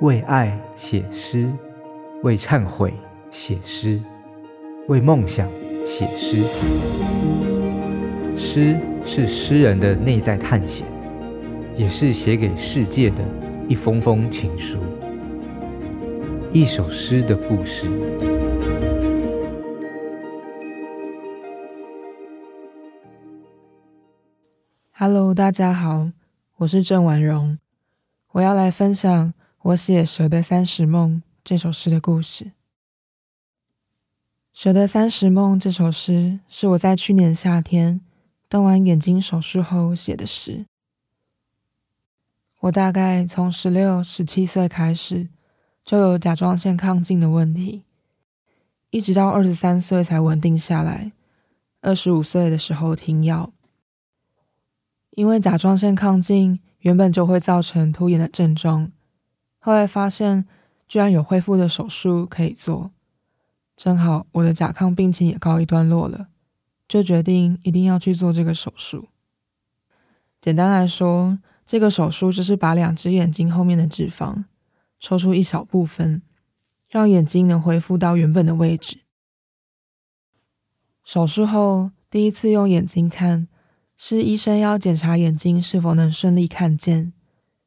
[0.00, 1.48] 为爱写诗，
[2.24, 2.92] 为忏悔
[3.30, 4.02] 写诗，
[4.88, 5.48] 为梦想
[5.86, 6.42] 写诗。
[8.36, 10.84] 诗是诗人的内在探险，
[11.76, 13.18] 也是写给世界的
[13.68, 14.78] 一封封情书。
[16.52, 17.88] 一首诗的故事。
[24.90, 26.10] Hello，大家好，
[26.56, 27.58] 我是郑婉容，
[28.32, 29.32] 我要来分享
[29.64, 32.44] 我写《蛇的三十梦》这首诗的故事。
[34.52, 38.02] 《蛇的三十梦》这首诗是我在去年夏天
[38.50, 40.66] 动完眼睛手术后写的诗。
[42.60, 45.30] 我大概从十六、十七岁开始
[45.82, 47.84] 就有甲状腺亢进的问题，
[48.90, 51.12] 一直到二十三岁才稳定下来。
[51.80, 53.50] 二十五岁的时候停药。
[55.12, 58.92] 因为甲状腺亢进原本就会造成突眼的症状，
[59.64, 60.46] 后来发现
[60.86, 62.90] 居然有恢复的手术可以做，
[63.74, 66.28] 正好我的甲亢病情也告一段落了，
[66.86, 69.08] 就决定一定要去做这个手术。
[70.38, 74.44] 简单来说，这个手术就是把两只眼睛后面的脂肪
[75.00, 76.20] 抽出一小部分，
[76.86, 78.98] 让眼睛能恢复到原本的位置。
[81.02, 83.48] 手术后第一次用眼睛看。
[83.96, 87.14] 是医生要检查眼睛是否能顺利看见，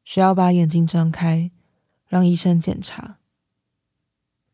[0.04, 1.50] 需要把眼睛睁开，
[2.08, 3.18] 让医生检查。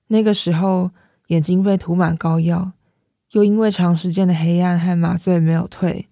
[0.08, 0.92] 那个时候
[1.28, 2.74] 眼睛被涂满膏药，
[3.32, 6.08] 又因为长时间的黑暗和麻醉没有退，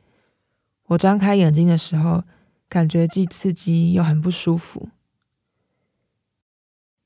[0.88, 2.24] 我张开眼睛的时候，
[2.68, 4.90] 感觉既刺激又很不舒服。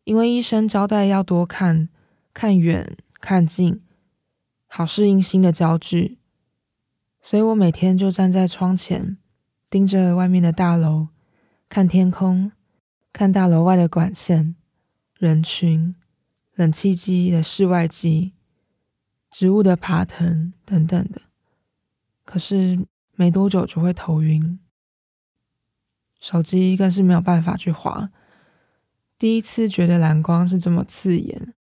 [0.03, 1.89] 因为医生交代要多看，
[2.33, 3.81] 看远看近，
[4.67, 6.20] 好适应新的焦距。
[7.23, 9.17] 所以我每天就站在窗前，
[9.67, 11.08] 盯着外面的大楼，
[11.67, 12.52] 看天空，
[13.16, 14.58] 看大楼外的管线、
[15.17, 15.95] 人群、
[16.55, 18.33] 冷气机的室外机、
[19.31, 21.21] 植物的爬藤等等的。
[22.26, 24.59] 可是没多久就会头晕，
[26.20, 28.11] 手机更是没有办法去滑。
[29.17, 31.53] 第一次觉得蓝光是这么刺眼，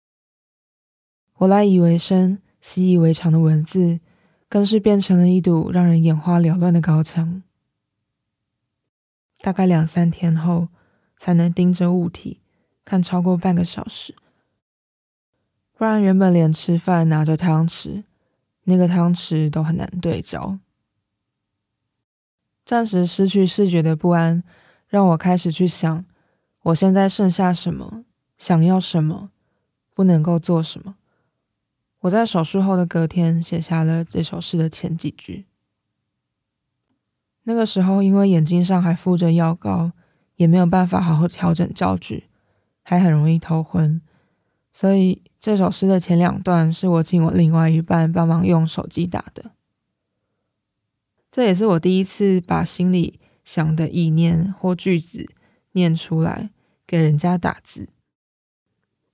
[1.35, 4.01] 我来以为生、习以为常的文字。
[4.47, 7.43] 更是变成了一堵让人眼花缭乱的高墙。
[9.39, 10.69] 大概两三天后，
[11.25, 12.43] 才能盯着物体
[12.85, 14.15] 看超过半个小时。
[15.73, 18.05] 不然，原本连吃饭拿着汤匙，
[18.65, 20.59] 那个汤匙都很难对焦。
[22.67, 24.45] 暂时失去视觉的不安，
[24.87, 26.05] 让我开始去想：
[26.65, 28.05] 我现在剩下什么？
[28.37, 29.31] 想要什么？
[29.95, 30.97] 不能够做什么？
[32.01, 35.47] 我在手术后的隔天写下了这首诗的前几句。
[37.45, 39.93] 那个时候，因为眼睛上还敷着药膏，
[40.37, 42.25] 也没有办法好好调整焦距，
[42.83, 44.01] 还很容易头昏，
[44.73, 49.53] 所以这首诗的前两段是我请我另外一半帮忙用手机打的。
[51.31, 55.29] 这也是我第一次把心里想的意念或句子
[55.73, 56.51] 念出来
[56.87, 57.89] 给人家打字。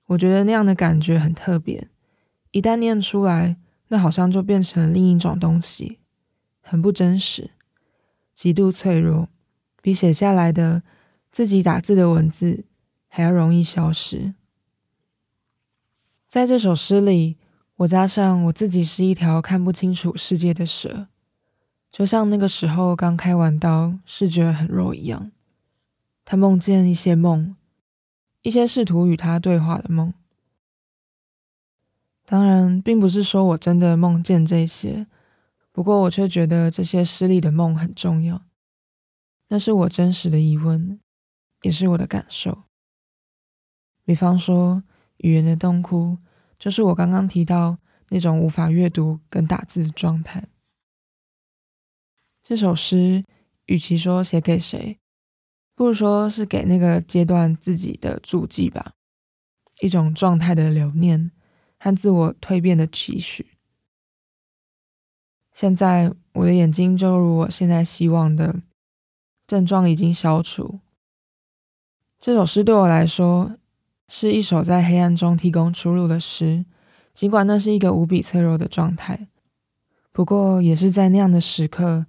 [0.07, 1.89] 我觉得那样的感觉很特别。
[2.51, 3.57] 一旦念出来，
[3.89, 6.01] 那好像就变成了另一种东西，
[6.61, 7.53] 很不真实，
[8.35, 9.29] 极度脆弱，
[9.81, 10.83] 比写下来的
[11.31, 12.65] 自己打字的文字
[13.09, 14.35] 还要容易消失。
[16.29, 17.37] 在这首诗里，
[17.77, 21.09] 我加上我自己是一条看不清楚世界的蛇，
[21.91, 25.33] 就像那个时候刚开完刀，视觉很弱一样。
[26.25, 27.57] 他梦见一些梦，
[28.43, 30.15] 一些试图与他对话的梦。
[32.25, 35.09] 当然，并不是说我真的梦见这些，
[35.73, 38.43] 不过我却觉得这些诗里的梦很重要。
[39.49, 41.01] 那是我真实的疑问，
[41.63, 42.65] 也是我的感受。
[44.05, 44.83] 比方说，
[45.19, 46.19] 语言的洞窟，
[46.59, 47.79] 就是我刚刚提到
[48.09, 50.49] 那种无法阅读跟打字的状态。
[52.43, 53.25] 这首诗，
[53.67, 54.99] 与其说写给谁，
[55.75, 58.95] 不如说是给那个阶段自己的注记吧，
[59.81, 61.31] 一种状态的留念。
[61.83, 63.57] 和自我蜕变的期许。
[65.55, 68.61] 现在我的眼睛就如我现在希望的
[69.47, 70.81] 症状已经消除。
[72.21, 73.57] 这首诗对我来说
[74.07, 76.67] 是一首在黑暗中提供出路的诗，
[77.15, 79.29] 尽管那是一个无比脆弱的状态。
[80.13, 82.05] 不过也是在那样的时刻，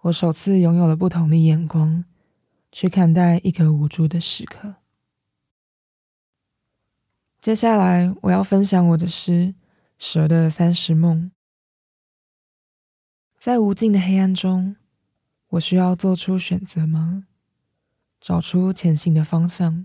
[0.00, 2.06] 我首次拥有了不同的眼光，
[2.70, 4.76] 去看待一个无助的时刻。
[7.38, 9.32] 接下来我要分享我的诗
[9.98, 11.24] 《蛇的三十梦》。
[13.38, 14.76] 在无尽的黑暗中，
[15.48, 17.26] 我需要做出选择吗？
[18.22, 19.84] 找出前行的方向。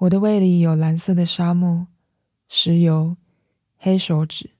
[0.00, 1.86] 我的胃里有蓝色的沙漠、
[2.48, 3.16] 石油、
[3.78, 4.50] 黑手指，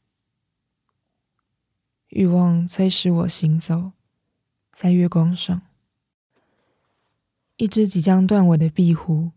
[2.08, 3.92] 欲望催使我行走
[4.74, 5.60] 在月光上。
[7.56, 9.32] 一只即将断尾的壁虎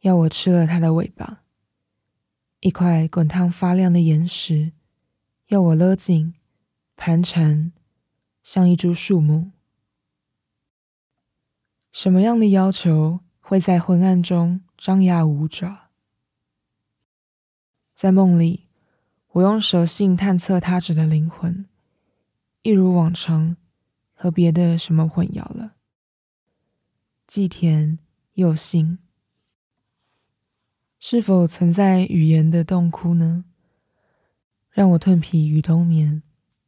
[0.00, 1.44] 要我吃了它的尾巴，
[2.58, 4.72] 一块滚烫发亮的岩石
[5.46, 6.34] 要我勒紧
[6.96, 7.70] 盘缠，
[8.42, 9.52] 像一株树木。
[11.92, 15.90] 什么样的要求会在昏暗中张牙舞爪？
[17.94, 18.66] 在梦里，
[19.32, 21.66] 我用蛇信探测他者的灵魂，
[22.62, 23.58] 一如往常，
[24.14, 25.74] 和别的什么混淆了。
[27.26, 27.98] 既甜
[28.34, 28.96] 又腥，
[30.98, 33.44] 是否存在语言的洞窟呢？
[34.70, 36.22] 让我褪皮与冬眠，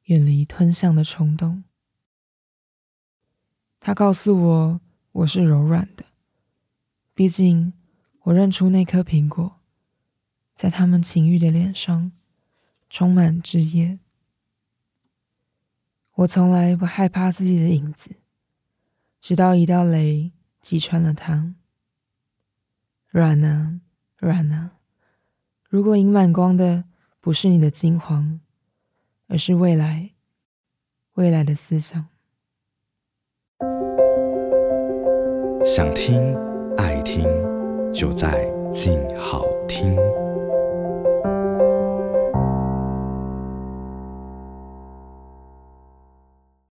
[0.04, 1.64] 远离吞象的冲动。
[3.80, 4.80] 他告诉我，
[5.14, 6.05] 我是柔软的，
[7.14, 7.72] 毕竟
[8.22, 9.61] 我认出那颗苹果，
[10.56, 12.11] 在他们情欲的脸上
[12.90, 14.00] 充满汁液。
[16.14, 18.16] 我从来不害怕自己的影子，
[19.20, 20.32] 直到一道雷。
[20.61, 21.55] 击穿了它，
[23.10, 23.82] 软啊
[24.17, 24.78] 软啊！
[25.69, 26.84] 如果盈满光的
[27.20, 28.40] 不是你的金黄，
[29.26, 30.12] 而是未来，
[31.17, 32.08] 未来的思想。
[35.64, 36.37] 想听
[36.76, 37.25] 爱听，
[37.90, 39.96] 就在静好听。